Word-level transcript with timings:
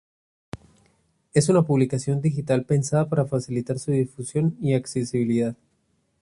Es 1.35 1.47
una 1.49 1.61
publicación 1.61 2.23
digital 2.23 2.65
pensada 2.65 3.07
para 3.07 3.27
facilitar 3.27 3.77
su 3.77 3.91
difusión 3.91 4.57
y 4.59 4.73
accesibilidad. 4.73 5.55